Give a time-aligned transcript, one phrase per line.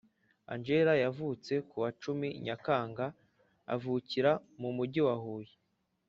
[0.53, 3.05] Angela yavutse ku wa cumi Nyakanga
[3.73, 4.31] avukira
[4.61, 5.53] mu mujyi wa Huye